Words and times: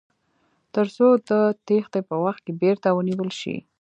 تر 0.73 0.87
څو 0.95 1.07
د 1.29 1.31
تیښتې 1.67 1.99
په 2.09 2.15
وخت 2.23 2.41
کې 2.45 2.53
بیرته 2.61 2.87
ونیول 2.91 3.29
شي. 3.39 3.55